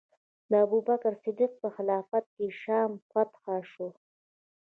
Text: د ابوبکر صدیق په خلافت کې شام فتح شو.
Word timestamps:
د 0.49 0.51
ابوبکر 0.65 1.13
صدیق 1.23 1.51
په 1.61 1.67
خلافت 1.75 2.25
کې 2.35 2.45
شام 2.61 2.91
فتح 3.11 3.43
شو. 3.71 3.87